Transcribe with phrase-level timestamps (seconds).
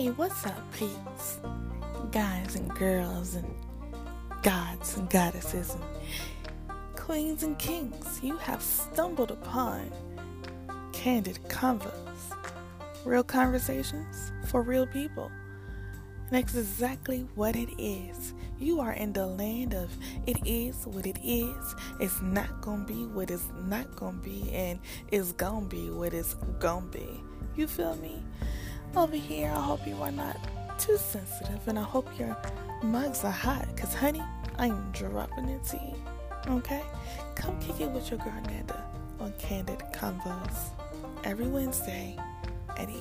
[0.00, 1.40] Hey, what's up, peeps?
[2.10, 3.54] Guys and girls and
[4.42, 5.84] gods and goddesses and
[6.96, 9.90] queens and kings, you have stumbled upon
[10.94, 11.92] candid convos,
[13.04, 15.30] real conversations for real people.
[16.30, 18.32] And that's exactly what it is.
[18.58, 19.90] You are in the land of
[20.26, 21.74] it is what it is.
[22.00, 24.80] It's not gonna be what it's not gonna be, and
[25.12, 27.22] it's gonna be what it's gonna be.
[27.54, 28.22] You feel me?
[28.96, 30.36] Over here, I hope you are not
[30.78, 32.36] too sensitive, and I hope your
[32.82, 34.22] mugs are hot, because, honey,
[34.58, 36.54] I'm dropping it to you.
[36.56, 36.82] Okay?
[37.36, 38.84] Come kick it with your girl Nanda
[39.20, 40.70] on Candid Convos
[41.22, 42.18] every Wednesday
[42.76, 42.96] at 8.